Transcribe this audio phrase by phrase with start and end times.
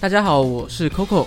[0.00, 1.26] 大家好，我是 Coco，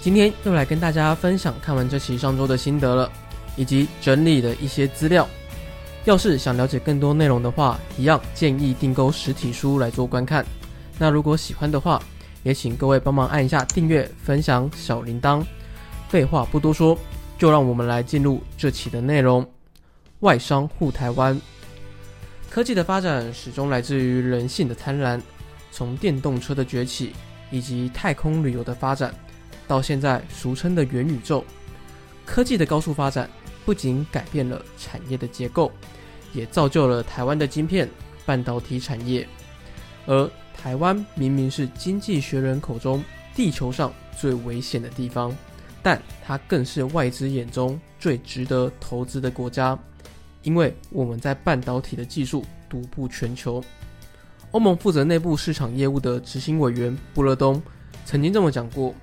[0.00, 3.10] 今天又来跟大家分享看完这期上周的心得了，
[3.56, 5.28] 以及整理的一些资料。
[6.04, 10.46] 要是想了解更多内容的话，一样建议订购实体书来做观看。
[10.96, 12.00] 那如果喜欢的话，
[12.44, 15.44] 也请各位帮忙按一下订阅、分享小铃铛。
[16.08, 16.96] 废话不多说，
[17.36, 19.44] 就让我们来进入这期的内容。
[20.20, 21.36] 外商护台湾，
[22.48, 25.20] 科技的发展始终来自于人性的贪婪，
[25.72, 27.12] 从电动车的崛起。
[27.54, 29.14] 以及太空旅游的发展，
[29.68, 31.44] 到现在俗称的元宇宙，
[32.26, 33.30] 科技的高速发展
[33.64, 35.70] 不仅改变了产业的结构，
[36.32, 37.88] 也造就了台湾的晶片
[38.26, 39.24] 半导体产业。
[40.06, 43.04] 而台湾明明是经济学人口中
[43.36, 45.32] 地球上最危险的地方，
[45.80, 49.78] 但它更是外资眼中最值得投资的国家，
[50.42, 53.62] 因为我们在半导体的技术独步全球。
[54.54, 57.60] 欧盟负责内部市场业务的执行委员布勒东
[58.04, 58.94] 曾经这么讲过：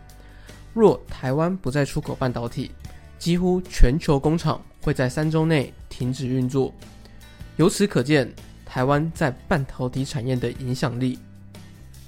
[0.73, 2.71] 若台湾不再出口半导体，
[3.19, 6.73] 几乎全球工厂会在三周内停止运作。
[7.57, 8.33] 由此可见，
[8.65, 11.19] 台湾在半导体产业的影响力。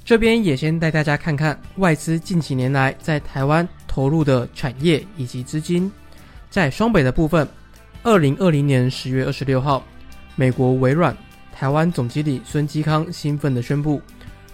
[0.06, 5.92] 这边也先带大家看看外资近几年来在台湾投入的产业以及资金。
[6.50, 7.46] 在双北的部分，
[8.04, 9.84] 二零二零年十月二十六号，
[10.38, 11.14] 美国微软。
[11.64, 14.02] 台湾总经理孙基康兴奋地宣布，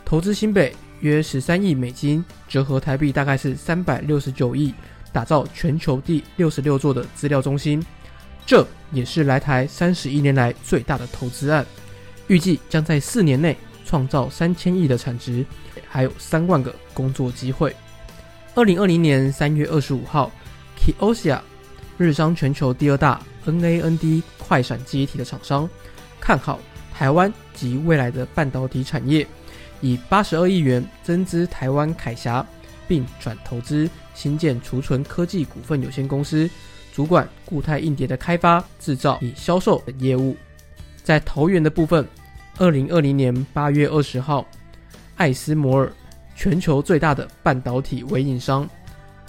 [0.05, 4.71] 投资新北约十三亿美金，折合台币大概是三百六十九亿，
[5.11, 7.83] 打造全球第六十六座的资料中心。
[8.45, 11.65] 这也是来台三十一年来最大的投资案，
[12.27, 15.43] 预计将在四年内创造三千亿的产值，
[15.87, 17.75] 还有三万个工作机会。
[18.53, 20.31] 二零二零年三月二十五号
[20.77, 21.39] ，Kioxia，
[21.97, 25.67] 日商全球第二大 NAND 快闪记忆体的厂商，
[26.21, 26.59] 看好。
[26.99, 29.25] 台湾及未来的半导体产业，
[29.79, 32.45] 以八十二亿元增资台湾凯霞，
[32.89, 36.49] 并转投资新建储存科技股份有限公司，
[36.91, 40.35] 主管固态硬碟的开发、制造与销售等业务。
[41.01, 42.05] 在投源的部分，
[42.57, 44.45] 二零二零年八月二十号，
[45.15, 45.89] 艾斯摩尔
[46.35, 48.69] 全球最大的半导体微影商，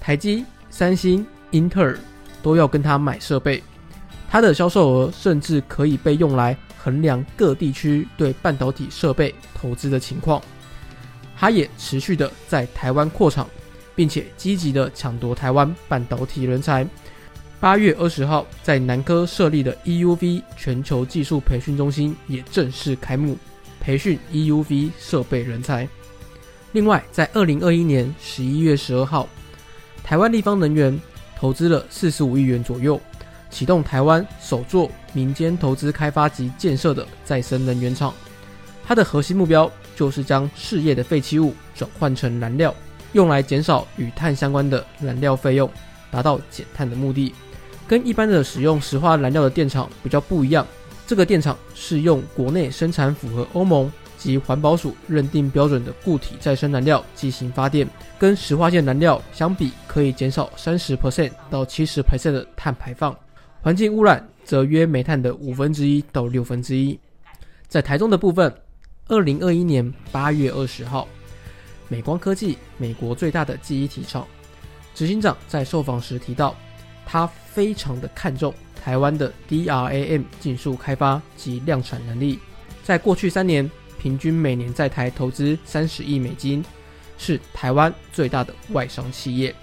[0.00, 1.97] 台积、三星、英特尔
[2.42, 3.62] 都要跟他买设备，
[4.28, 6.56] 它的销售额甚至可以被用来。
[6.82, 10.42] 衡量各地区对半导体设备投资的情况，
[11.36, 13.48] 它也持续的在台湾扩厂，
[13.94, 16.86] 并且积极的抢夺台湾半导体人才。
[17.60, 23.36] 八月二十号，在南科设立的 EUV 全球技术培训中心也正式开幕，
[23.78, 25.86] 培训 EUV 设备人才。
[26.72, 29.28] 另外，在二零二一年十一月十二号，
[30.02, 30.98] 台湾立方能源
[31.36, 32.98] 投资了四十五亿元左右。
[33.50, 38.14] 启动台湾首座民间投资开发及建设的再生能源厂，
[38.86, 42.74] 它的核心目标就是将事业的废弃物转换成燃料，
[43.12, 45.68] 用来减少与碳相关的燃料费用，
[46.10, 47.34] 达到减碳的目的。
[47.86, 50.64] 跟一般的使用石化燃料的电厂比较不一样，
[51.08, 63.12] 这个电厂是用国内生产符合欧盟及环保署认定标准的固体再生燃料进行发电，跟石化线燃料相比，可以减少三十 percent 到七十 percent 的碳排放。
[63.62, 66.98] 环境污染则约煤炭的五分之一到六分之一。
[67.69, 68.53] 在台中的部分，
[69.09, 71.06] 二零二一年八月二十号，
[71.87, 74.26] 美光科技美国最大的记忆体厂
[74.94, 76.56] 执行长在受访时提到，
[77.04, 82.38] 他非常的看重台湾的 DRAM 技术开发及量产能力。
[82.82, 86.65] 在过去三年，平均每年在台投资三十亿美金，
[87.19, 89.54] 是台湾最大的外商企业。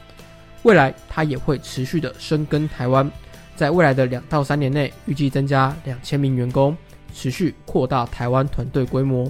[0.62, 3.12] 未来，他也会持续的深耕台湾。
[3.58, 6.78] 在未来的两到三年内，预计增加两千名员工，
[7.12, 9.30] 持续扩大台湾团队规模。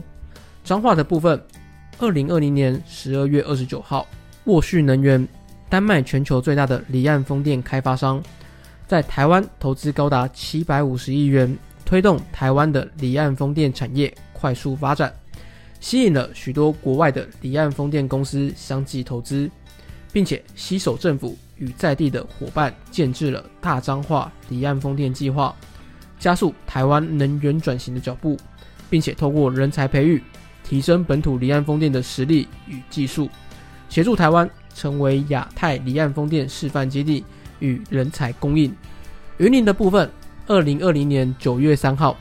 [0.66, 1.42] 彰化的部分，
[1.98, 4.06] 二零二零年十二月二十九号，
[4.44, 5.26] 沃旭能源，
[5.70, 8.22] 丹麦全球最大的离岸风电开发商，
[8.86, 15.14] 在台湾投资高达七百五十亿元，推动台湾的离岸风电产业快速发展，
[15.80, 19.50] 吸引了许多国外的离岸风电公司相继投资，
[20.12, 21.38] 并且携手政府。
[21.58, 25.56] 与在地的伙伴建制了大彰化离岸风电计划，
[26.20, 28.38] 加速台湾能源转型的脚步，
[28.90, 30.22] 并且透过人才培育，
[30.64, 33.30] 提升本土离岸风电的实力与技术，
[33.90, 37.24] 协助台湾成为亚太离岸风电示范基地
[37.60, 38.74] 与人才供应。
[39.38, 40.10] 云林的部分，
[40.48, 42.18] 二零二零年九月三号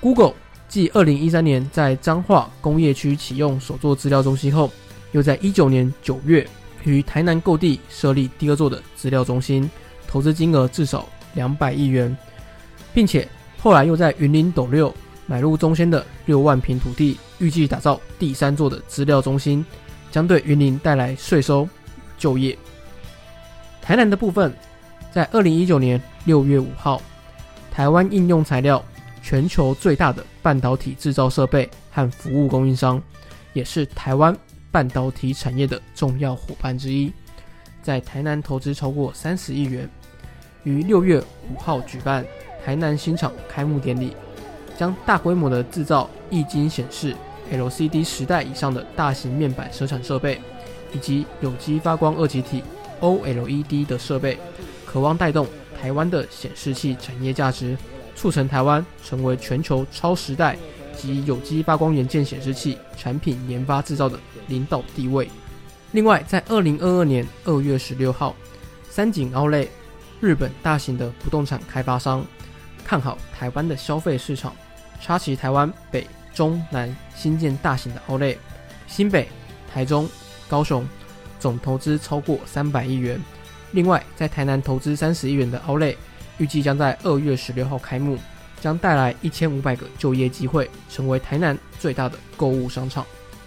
[0.00, 0.34] ，Google
[0.68, 4.70] 继二零一三年在彰化工业区启用首座资料中心后，
[5.12, 6.46] 又在一九年九月。
[6.90, 9.70] 于台南购地设立第二座的资料中心，
[10.06, 12.16] 投资金额至少两百亿元，
[12.92, 13.28] 并且
[13.58, 14.94] 后来又在云林斗六
[15.26, 19.64] 买入中心的六万平土地，预计打造第三座的资料中心，
[20.10, 21.68] 将对云林带来税收、
[22.18, 22.56] 就业。
[23.80, 24.54] 台南的部分，
[25.12, 27.00] 在二零一九年六月五号，
[27.70, 28.84] 台湾应用材料
[29.22, 33.02] 全球最大的半导体制造设备和服务供应商，
[33.52, 34.36] 也是台湾
[34.74, 37.12] 半导体产业的重要伙伴之一，
[37.80, 39.88] 在台南投资超过三十亿元，
[40.64, 42.26] 于六月五号举办
[42.64, 44.16] 台南新厂开幕典礼，
[44.76, 47.14] 将大规模的制造液晶显示
[47.52, 50.40] LCD 时代以上的大型面板生产设备，
[50.92, 52.60] 以及有机发光二极体。
[53.00, 54.38] OLED 的设备，
[54.84, 55.46] 渴望带动
[55.80, 57.76] 台湾的显示器产业价值，
[58.16, 60.56] 促成台湾成为全球超时代
[60.96, 64.18] 及有机发光元件显示器产品研发制造的
[64.48, 65.28] 领导地位。
[65.92, 68.34] 另外，在二零二二年二月十六号，
[68.88, 69.66] 三井奥莱
[70.20, 72.24] 日本大型的不动产开发商
[72.84, 74.54] 看好台湾的消费市场，
[75.00, 78.36] 插旗台湾北中南新建大型的奥莱，
[78.86, 79.28] 新北、
[79.72, 80.08] 台中、
[80.48, 80.86] 高雄。
[81.40, 83.20] 总投资超过三百亿元。
[83.72, 85.94] 另外，在台南投资三十亿元的奥莱，
[86.38, 88.16] 预计将在二月十六号开幕，
[88.62, 93.04] 将带来一千五百个就业机会，成为台南最大的购物商场。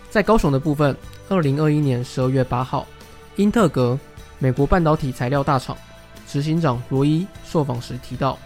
[0.09, 0.95] 在高雄的部分，
[1.29, 2.87] 二零二一年十二月八号，
[3.35, 3.99] 英特格
[4.39, 5.77] 美国半导体材料大厂
[6.25, 8.37] 执行长罗伊受访时提到，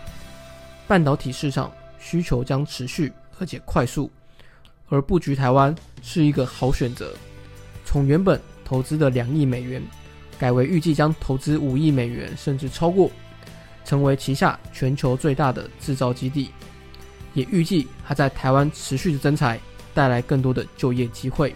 [0.88, 4.12] 半导体市场需求将持续而且快速，
[4.90, 7.14] 而布局台湾是一个好选择。
[7.86, 9.82] 从原本投资的两亿美元，
[10.40, 13.10] 改为预计将投资五亿美元，甚至超过，
[13.86, 16.50] 成为旗下全球最大的制造基地。
[17.34, 19.60] 也预计它在台湾持续的增财，
[19.94, 21.56] 带来更多的就业机会。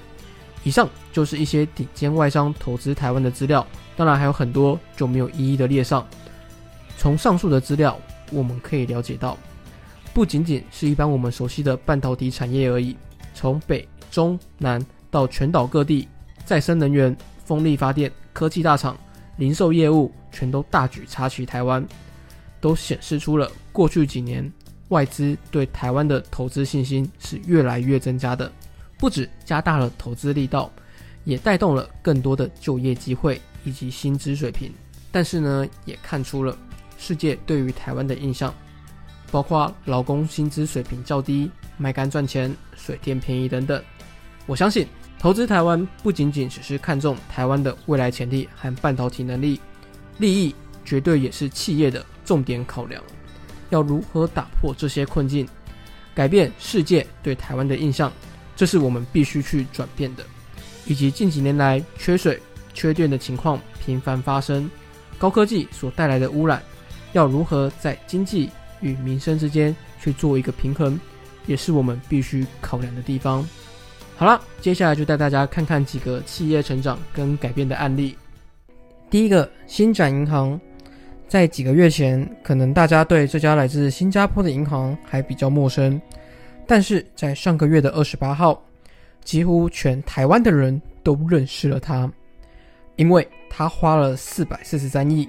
[0.64, 3.66] 以上就是一些顶尖外商投资台湾的资料，
[3.96, 6.06] 当然还有很多就没有一一的列上。
[6.98, 8.00] 从上述的资料，
[8.32, 9.38] 我们可以了解到，
[10.14, 12.96] 不仅仅是一般我们熟悉的半导体产业而已，
[13.34, 16.08] 从北、中、南到全岛各地。
[16.46, 18.96] 再生能源、风力发电、科技大厂、
[19.38, 21.84] 零售业务，全都大举插旗台湾，
[22.62, 24.52] 都显示出了过去几年
[24.90, 28.52] 外资对台湾的投资信心是越来越增加的。
[28.98, 30.72] 不止加大了投资力道，
[31.24, 34.72] 也带动了更多的就业机会以及薪资水平。
[35.12, 36.58] 但是呢，也看出了
[36.98, 38.54] 世界对于台湾的印象，
[39.32, 43.82] 包括劳工薪资水平较低、卖干赚钱、水电便宜等等。
[44.46, 44.88] 我相信。
[45.18, 49.60] 投资台湾不仅仅只是看重台湾的未来潜力和半导体能力，
[50.20, 50.54] 利益
[50.84, 53.02] 绝对也是企业的重点考量。
[53.70, 55.48] 要如何打破这些困境，
[56.14, 58.12] 改变世界对台湾的印象，
[58.56, 60.24] 这是我们必须去转变的。
[60.86, 62.40] 以及近几年来缺水、
[62.74, 64.70] 缺电的情况频繁发生，
[65.18, 66.62] 高科技所带来的污染，
[67.14, 68.50] 要如何在经济
[68.82, 71.00] 与民生之间去做一个平衡，
[71.48, 73.48] 也是我们必须考量的地方。
[74.16, 78.16] 好了，接下来就带大家看看几个企业成长跟改变的案例。
[79.10, 80.60] 第一个，新展银行，
[81.28, 86.00] 在几个月前，可能大家对这家来自新加坡的银行还比较陌生，
[86.68, 88.62] 但是在上个月的二十八号，
[89.24, 92.10] 几乎全台湾的人都认识了它，
[92.96, 95.28] 因为他花了四百四十三亿，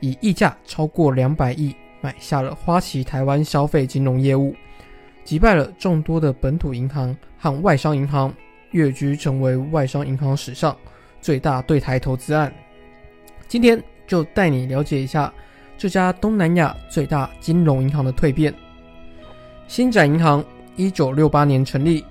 [0.00, 4.54] 以溢价超过两百亿买下了花旗台湾消费金融业务。
[5.24, 8.32] 击败了众多的本土银行和外商银行，
[8.70, 10.76] 跃居成为外商银行史上
[11.20, 12.52] 最大对台投资案。
[13.48, 15.32] 今天就带你了解一下
[15.76, 18.52] 这家东南亚最大金融银行的蜕变。
[19.68, 20.44] 新展银行
[20.76, 22.04] 一九六八年成立，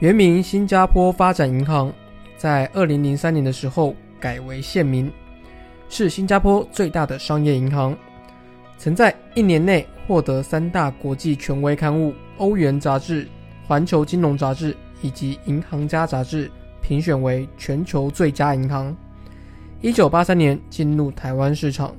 [0.00, 1.92] 原名新加坡发展银行，
[2.36, 5.10] 在二零零三年的时候改为现名，
[5.88, 7.96] 是新加坡最大的商业银行，
[8.76, 12.14] 曾在一年内获得三大国际权威刊物。
[12.38, 13.26] 欧元杂志、
[13.66, 16.48] 环球金融杂志以及银行家杂志
[16.80, 18.96] 评选为全球最佳银行。
[19.80, 21.94] 一九八三年进入台湾市场，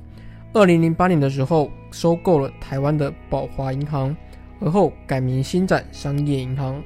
[0.52, 4.14] 二零零八年的时候收购了台湾的宝华银行，
[4.60, 6.82] 而后改名新展商业银行。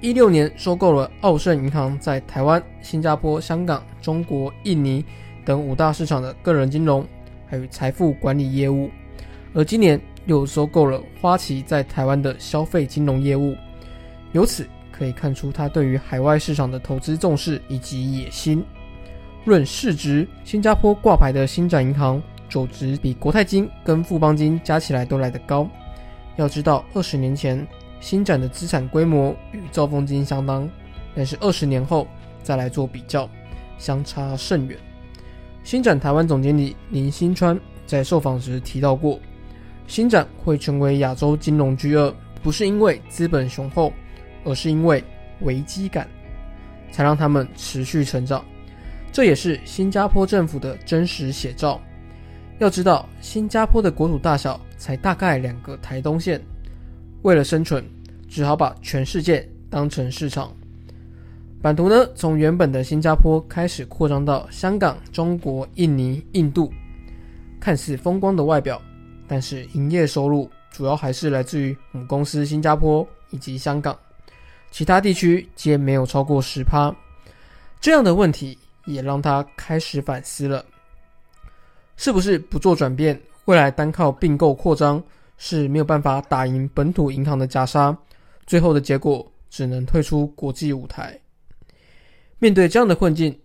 [0.00, 5.04] 一六年收购了澳盛银行在台湾、新加坡、香港、中国、印尼
[5.44, 7.06] 等五大市场的个人金融
[7.46, 8.90] 还有财富管理业务，
[9.54, 10.00] 而今年。
[10.26, 13.56] 又收购了花旗在台湾的消费金融业务，
[14.30, 18.64] 由此可以看出他对于海外市场的投资重视以及野心。
[19.44, 25.68] 论市值，新加坡挂牌的新展银行总值比国泰金跟富邦金加起来都来得高。
[26.36, 27.66] 要知道，二十年前
[28.00, 30.68] 新展的资产规模与兆丰金相当，
[31.16, 32.06] 但是二十年后
[32.42, 33.28] 再来做比较，
[33.78, 34.78] 相差甚远。
[35.64, 39.18] 新展台湾总经理林新川在受访时提到过。
[39.88, 43.92] 新展会成为亚洲金融巨鳄，不是因为资本雄厚，
[44.44, 45.02] 而是因为
[45.40, 46.08] 危机感，
[46.92, 48.44] 才让他们持续成长。
[49.12, 51.78] 这也是新加坡政府的真实写照。
[52.58, 56.40] 要知道，新加坡的国土大小才大概两个台东县，
[57.22, 57.84] 为了生存，
[58.28, 60.50] 只好把全世界当成市场。
[61.60, 66.72] 版图呢，从原本的新加坡开始扩张到香港、中国、印尼、印度，
[67.60, 68.80] 看似风光的外表，
[69.28, 73.96] 但是营业收入主要还是来自于母公司新加坡以及香港，
[74.70, 76.94] 其他地区皆没有超过十趴。
[77.80, 80.64] 这样的问题也让他开始反思了：
[81.96, 85.02] 是不是不做转变，未来单靠并购扩张
[85.36, 87.96] 是没有办法打赢本土银行的加沙？
[88.46, 91.18] 最后的结果只能退出国际舞台。
[92.38, 93.38] 面对这样的困境，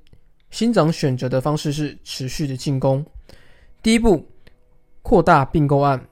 [0.50, 3.06] 新长选择的方式是持续的进攻。
[3.84, 4.25] 第一步，
[5.03, 6.03] 扩大并购案，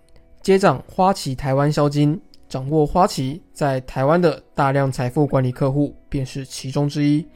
[0.41, 7.27] 接掌花旗台湾销金，掌握花旗在台湾的大量财富管理客户，便是其中之一。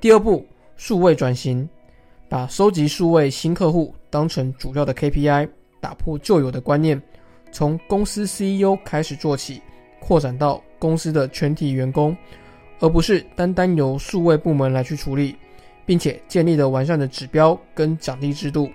[0.00, 0.44] 第二步，
[0.82, 1.68] 数位转型，
[2.28, 5.48] 把收集数位新客户当成主要的 KPI，
[5.80, 7.00] 打破旧有的观念，
[7.52, 9.62] 从公司 CEO 开始做起，
[10.00, 12.16] 扩展到公司的全体员工。
[12.80, 15.36] 而不是单单由数位部门来去处理，
[15.86, 18.68] 并且建立了完善的指标跟奖励制度，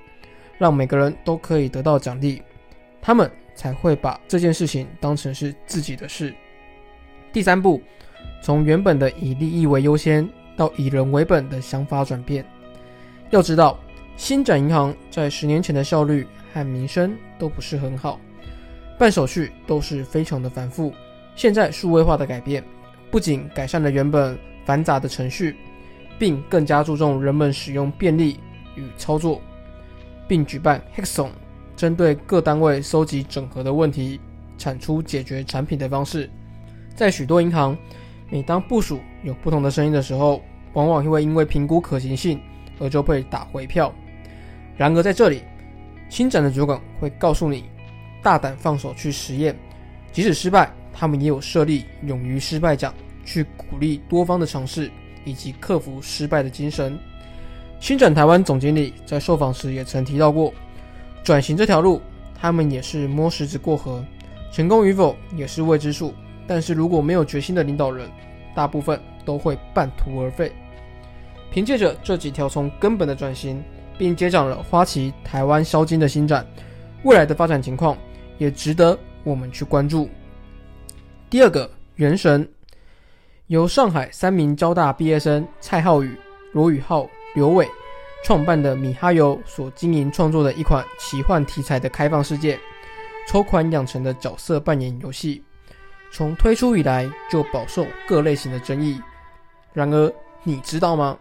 [0.58, 2.42] 让每个人都可以得到奖励，
[3.02, 6.34] 他们才会把这件事情当成是自己的事。
[7.34, 7.82] 第三步，
[8.42, 10.26] 从原本的以利益为优先
[10.58, 12.46] 到以人为本的想法转变。
[13.30, 13.80] 要知道，
[14.18, 18.20] 新展银行在十年前的效率和名声都不是很好，
[18.98, 20.92] 办手续都是非常的繁复。
[21.36, 22.62] 现在数位化的改变。
[23.10, 25.56] 不仅改善了原本繁杂的程序，
[26.20, 28.38] 并更加注重人们使用便利
[28.76, 29.42] 与操作，
[30.28, 31.30] 并举办 Hexon，
[31.74, 34.20] 针对各单位收集整合的问题，
[34.58, 36.30] 产出解决产品的方式。
[36.98, 37.78] 在许多银行，
[38.30, 40.42] 每当部署有不同的声音的时候，
[40.74, 42.40] 往往会因为评估可行性
[42.80, 43.94] 而就被打回票。
[44.76, 45.42] 然而在这里，
[46.10, 47.66] 新展的主管会告诉你，
[48.22, 49.56] 大胆放手去实验，
[50.12, 50.72] 即使失败。
[51.00, 52.92] 他们也有设立勇于失败奖，
[53.24, 54.90] 去鼓励多方的尝试
[55.26, 56.98] 以及克服失败的精神。
[57.80, 60.52] 新展台湾总经理在受访时也曾提到过，
[61.24, 62.02] 转型这条路，
[62.34, 64.04] 他们也是摸石子过河，
[64.52, 66.16] 成功与否也是未知数。
[66.48, 68.10] 但是如果没有决心的领导人，
[68.56, 70.50] 大部分都会半途而废。
[71.52, 73.62] 凭借着这几条从根本的转型，
[73.98, 76.48] 并接掌了花旗台湾销金的新展，
[77.04, 77.98] 未来的发展情况
[78.38, 80.10] 也值得我们去关注。
[81.30, 82.48] 第二个元神，
[83.48, 86.18] 由上海三名交大毕业生蔡浩宇、
[86.54, 87.68] 罗宇浩、刘伟
[88.24, 92.58] 创办的米哈游所经营创作的一款奇幻题材的开放世界
[93.28, 95.44] 抽款养成的角色扮演游戏，
[96.12, 99.02] 从推出以来就饱受各类型的争议。
[99.78, 101.16] 然而，你知道吗？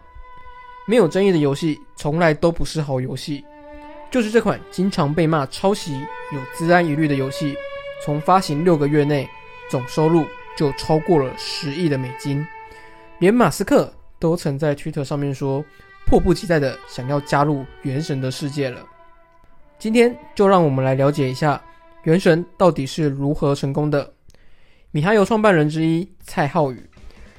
[0.87, 3.45] 没有争议的游戏从来都不是好游戏。
[4.09, 5.93] 就是这款经常被骂抄袭、
[6.33, 7.55] 有自安疑虑的游戏，
[8.03, 9.29] 从发行六个月内。
[9.69, 12.43] 总收入就超过了十亿的美金，
[13.19, 15.61] 连马斯克都曾在推特上面说，
[16.05, 18.81] 迫不及待的想要加入原神的世界了。
[19.77, 21.61] 今天就让我们来了解一下
[22.03, 24.09] 原神到底是如何成功的。
[24.91, 26.81] 米哈游创办人之一蔡浩宇，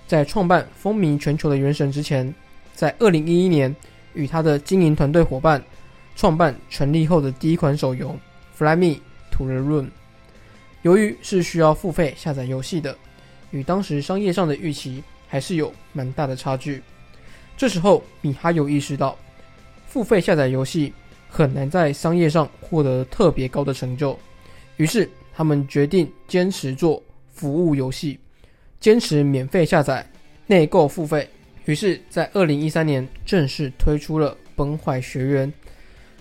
[0.08, 2.34] 在创办风靡全球的原神之前，
[2.74, 3.74] 在二零一一年
[4.14, 5.62] 与他的经营团队伙伴
[6.16, 8.08] 创办成立后的第一款手游
[8.56, 8.98] 《Fly Me
[9.30, 9.84] to the Room》。
[10.80, 12.96] 由于是需要付费下载游戏的，
[13.50, 16.82] 与当时商业上的预期还是有蛮大的差距。
[17.54, 19.14] 这时候，米哈游意识到，
[19.86, 20.90] 付费下载游戏
[21.28, 24.18] 很难在商业上获得特别高的成就，
[24.78, 28.18] 于是他们决定坚持做服务游戏，
[28.80, 30.08] 坚持免费下载、
[30.46, 31.28] 内购付费。
[31.64, 35.52] 于是，在二零一三年正式推出了《崩坏学园》。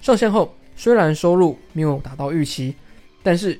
[0.02, 2.76] 上线后，虽然收入没有达到预期，
[3.24, 3.60] 但是。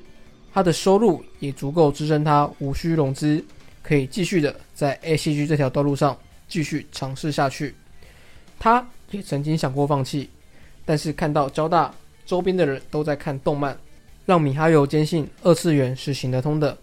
[0.50, 3.44] 他的收入也足够支撑他无需融资，
[3.80, 7.74] 可以继续的在 A C G 这条道路上继续尝试下去。
[8.58, 10.30] 他也曾经想过放弃，
[10.84, 11.94] 但是看到交大
[12.26, 13.78] 周边的人都在看动漫，
[14.26, 16.76] 让米哈游坚信二次元是行得通的。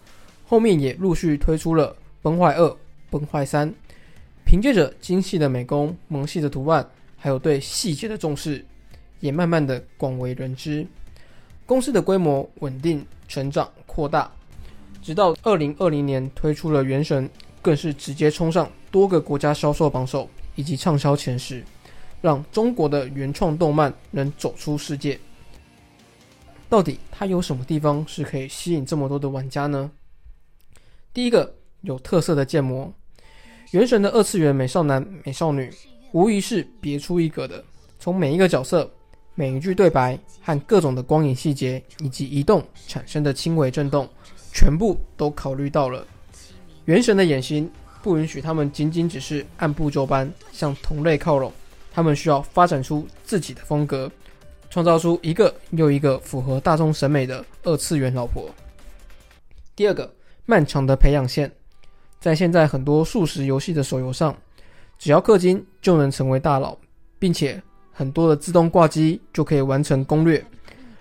[0.46, 1.90] 后面也陆续推出了
[2.26, 2.64] 《崩坏二》
[3.08, 3.70] 《崩坏三》，
[4.44, 6.84] 凭借着精细的美工、萌系的图案，
[7.16, 8.66] 还有对细节的重视，
[9.20, 10.84] 也慢慢的广为人知。
[11.66, 13.06] 公司的规模稳定。
[13.28, 14.30] 成长扩大，
[15.02, 17.28] 直到二零二零年推出了《原神》，
[17.60, 21.62] 更是直接冲上多个国家销售榜首以及畅销前十，
[22.20, 25.18] 让中国的原创动漫能走出世界。
[26.68, 29.90] 到底它有什么地方是可以吸引这么多的玩家呢？
[31.12, 31.52] 第一个
[31.86, 32.84] 有特色的建模，
[33.70, 35.72] 《原神》的二次元美少男、美少女
[36.12, 37.62] 无疑是别出一格的。
[38.00, 38.90] 从每一个角色、
[39.36, 44.08] 每一句对白和各种的光影细节以及移动产生的轻微震动，
[44.52, 46.04] 全部都考虑到了。
[46.86, 47.70] 原神的野心
[48.02, 51.52] 不允许他们仅仅只是按部就班向同类靠拢，
[51.92, 54.10] 他们需要发展出自己的风格，
[54.70, 58.50] 创造出一个又一个符合大众审美的二次元老婆。
[59.76, 60.12] 第二个，
[60.46, 61.50] 漫长的培养线，
[62.20, 64.36] 在现在很多速食游戏的手游上，
[64.98, 66.76] 只要氪金就能成为大佬，
[67.18, 70.44] 并且很多的自动挂机就可以完成攻略。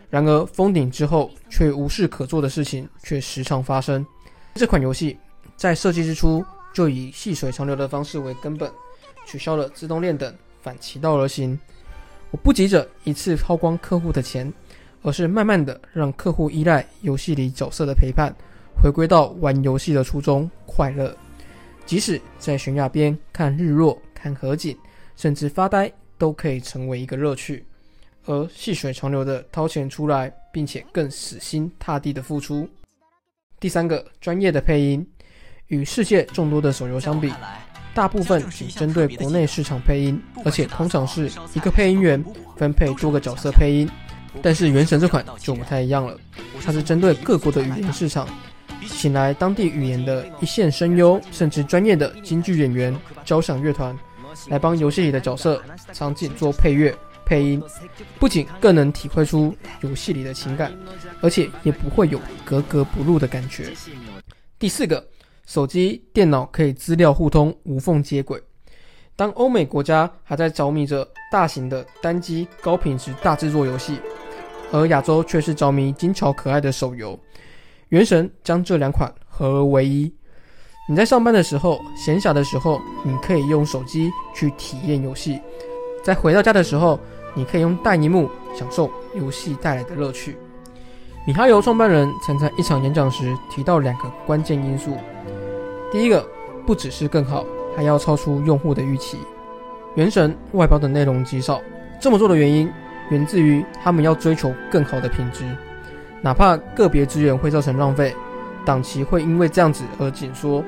[0.10, 4.05] 然而封顶之后却无事可做的事情却时常发生。
[4.53, 5.17] 这款游戏
[5.57, 8.72] 在设计之初就以细水长流的方式为根本，
[9.25, 11.57] 取消了自动链等，反其道而行。
[12.31, 14.51] 我不急着一次抛光客户的钱，
[15.01, 18.34] 而是慢慢的让客户依赖游戏里角色的陪伴。
[18.82, 21.15] 回归到玩游戏的初衷，快乐。
[21.86, 24.75] 即使在悬崖边看日落、看河景，
[25.15, 27.65] 甚至发呆，都可以成为一个乐趣。
[28.25, 32.67] 而细水长流的掏钱出来，并且更死心塌地的付出。
[33.60, 35.05] 第三个，专业的配音。
[35.67, 37.34] 与世界众多的手游相比，
[37.94, 42.24] 大部分只针对国内市场配音，而且通常是一个配音员
[42.55, 43.89] 分配多个角色配音。
[44.41, 46.20] 但是《原神》这款就不太一样了，
[46.63, 48.27] 它是针对各国的语言市场。
[48.88, 53.98] 请来当地语言的一线声优，甚至专业的京剧演员、交响乐团，
[54.48, 55.62] 来帮游戏里的角色、
[55.94, 57.62] 场景做配乐、配音，
[58.20, 60.74] 不仅更能体会出游戏里的情感，
[61.22, 63.72] 而且也不会有格格不入的感觉。
[64.58, 65.05] 第四个，
[65.46, 68.41] 手机、电脑可以资料互通、无缝接轨。
[69.15, 73.98] 当欧美国家还在着迷着大型的单机、高品质大制作游戏，
[74.72, 77.17] 而亚洲却是着迷精巧可爱的手游。
[77.95, 80.13] 原神将这两款合而为一。
[80.85, 85.39] 你在上班的时候、闲暇的时候，你可以用手机去体验游戏；
[86.03, 86.99] 在回到家的时候，
[87.33, 90.35] 你可以用大荧幕享受游戏带来的乐趣。
[91.25, 94.98] 米哈游创办人曾在一场演讲时提到两个关键因素：
[95.89, 96.27] 第一个，
[96.67, 97.46] 不只是更好，
[97.77, 99.17] 还要超出用户的预期。
[99.96, 101.61] 原神外包的内容极少，
[102.01, 102.70] 这么做的原因
[103.09, 105.46] 源自于他们要追求更好的品质。
[106.25, 108.16] 哪怕个别资源会造成浪费，
[108.66, 110.64] 档期会因为这样子而紧缩，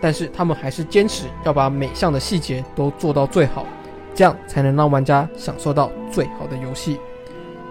[0.00, 3.66] 但是他们还是坚持要把每项的细节都做到最好，
[4.14, 7.00] 这样才能让玩家享受到最好的游戏。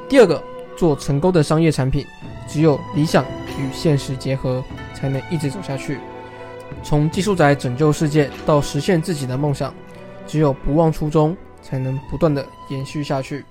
[0.10, 0.44] 第二个，
[0.76, 2.06] 做成功的商业产品，
[2.50, 3.24] 只有理想
[3.58, 4.62] 与现实结合，
[4.94, 6.00] 才能一直走下去。
[6.84, 9.74] 从技术宅拯救世界到实现自己的梦想，
[10.28, 13.46] 只有不忘初衷，才能不断的延续下去。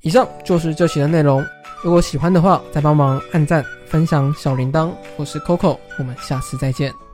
[0.00, 1.44] 以上就是这期的内容。
[1.82, 4.90] 如果喜欢的话，再帮忙按赞、分享小铃铛。
[5.16, 7.05] 我是 Coco，我们下次再见。